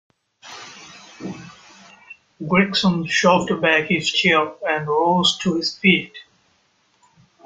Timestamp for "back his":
3.61-4.09